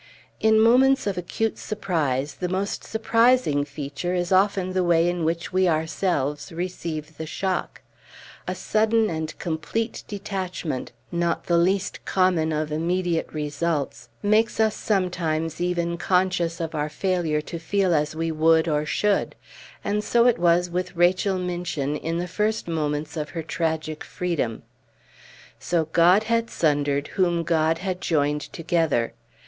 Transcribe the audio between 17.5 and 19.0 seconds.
feel as we would or